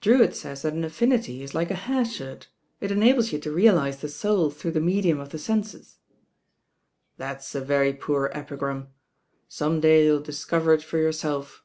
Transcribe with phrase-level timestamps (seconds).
[0.00, 2.46] "Drcwitt says that an affinity is like a haiwhirt;
[2.80, 5.98] It enables you to realise the soul through the medium of the senses."
[7.16, 8.90] "That's a very poor epigram.
[9.48, 11.64] Some day you'll discover it for yourself."